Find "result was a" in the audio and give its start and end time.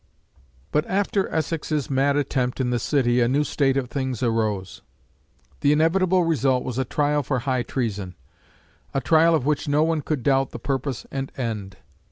6.23-6.85